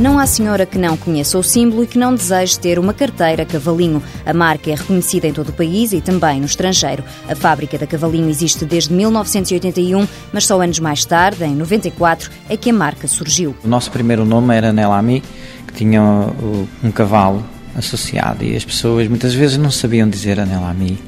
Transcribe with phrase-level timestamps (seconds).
[0.00, 3.44] Não há senhora que não conheça o símbolo e que não deseje ter uma carteira
[3.44, 4.02] Cavalinho.
[4.24, 7.04] A marca é reconhecida em todo o país e também no estrangeiro.
[7.28, 12.56] A fábrica da Cavalinho existe desde 1981, mas só anos mais tarde, em 94, é
[12.56, 13.54] que a marca surgiu.
[13.62, 15.22] O nosso primeiro nome era Nelami,
[15.66, 17.44] que tinha um cavalo
[17.76, 20.98] associado e as pessoas muitas vezes não sabiam dizer a Nelami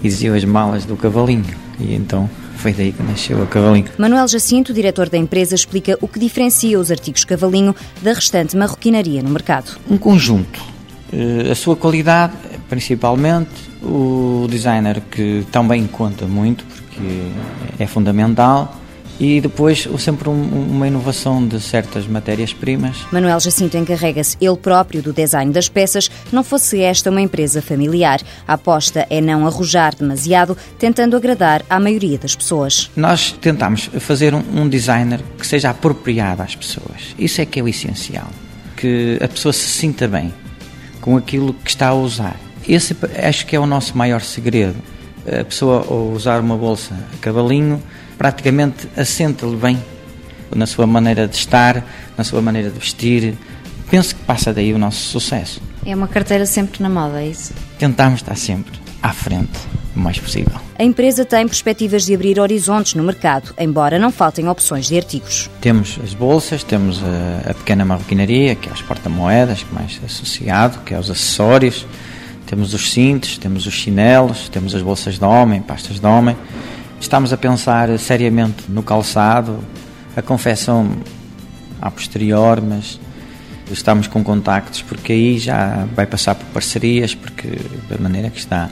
[0.00, 1.56] e diziam as malas do cavalinho.
[1.80, 3.86] E então foi daí que nasceu a Cavalinho.
[3.96, 9.22] Manuel Jacinto, diretor da empresa, explica o que diferencia os artigos Cavalinho da restante marroquinaria
[9.22, 9.78] no mercado.
[9.88, 10.60] Um conjunto.
[11.12, 12.34] Eh, a sua qualidade,
[12.68, 17.28] principalmente, o designer que também conta muito, porque
[17.78, 18.76] é fundamental,
[19.20, 22.96] e depois sempre um, uma inovação de certas matérias-primas.
[23.12, 28.20] Manuel Jacinto encarrega-se ele próprio do design das peças, não fosse esta uma empresa familiar.
[28.46, 32.90] A aposta é não arrojar demasiado, tentando agradar à maioria das pessoas.
[32.94, 37.14] Nós tentamos fazer um, um designer que seja apropriado às pessoas.
[37.18, 38.28] Isso é que é o essencial.
[38.76, 40.32] Que a pessoa se sinta bem
[41.00, 42.36] com aquilo que está a usar.
[42.68, 42.96] Esse
[43.26, 44.76] acho que é o nosso maior segredo.
[45.40, 47.82] A pessoa ao usar uma bolsa a cavalinho
[48.16, 49.82] praticamente assenta-lhe bem
[50.54, 51.84] na sua maneira de estar,
[52.16, 53.34] na sua maneira de vestir.
[53.90, 55.60] Penso que passa daí o nosso sucesso.
[55.84, 57.52] É uma carteira sempre na moda, é isso?
[57.78, 59.58] Tentamos estar sempre à frente
[59.94, 60.60] o mais possível.
[60.78, 65.50] A empresa tem perspectivas de abrir horizontes no mercado, embora não faltem opções de artigos.
[65.60, 70.78] Temos as bolsas, temos a, a pequena marroquinaria, que é os porta-moedas, que mais associado,
[70.84, 71.86] que é os acessórios,
[72.48, 76.34] temos os cintos, temos os chinelos, temos as bolsas de homem, pastas de homem.
[76.98, 79.58] Estamos a pensar seriamente no calçado,
[80.16, 80.90] a confecção
[81.80, 82.98] a posterior, mas
[83.70, 88.70] estamos com contactos porque aí já vai passar por parcerias, porque da maneira que está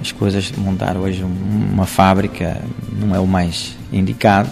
[0.00, 2.60] as coisas, montar hoje uma fábrica
[2.98, 4.50] não é o mais indicado.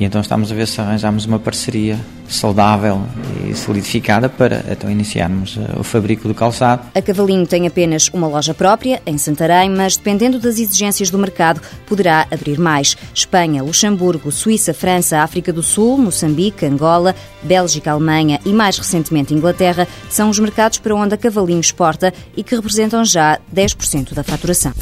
[0.00, 3.02] E então estamos a ver se arranjamos uma parceria saudável
[3.46, 6.84] e solidificada para então iniciarmos eh, o fabrico do calçado.
[6.94, 11.60] A Cavalinho tem apenas uma loja própria em Santarém, mas dependendo das exigências do mercado,
[11.86, 12.96] poderá abrir mais.
[13.12, 19.86] Espanha, Luxemburgo, Suíça, França, África do Sul, Moçambique, Angola, Bélgica, Alemanha e mais recentemente Inglaterra
[20.08, 24.72] são os mercados para onde a Cavalinho exporta e que representam já 10% da faturação.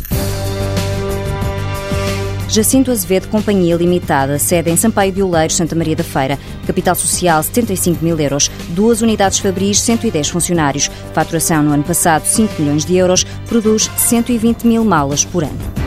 [2.49, 6.39] Jacinto Azevedo Companhia Limitada, sede em Sampaio de Oleiros, Santa Maria da Feira.
[6.67, 8.51] Capital social 75 mil euros.
[8.71, 10.91] Duas unidades Fabris, 110 funcionários.
[11.13, 13.25] Faturação no ano passado 5 milhões de euros.
[13.49, 15.78] Produz 120 mil malas por ano.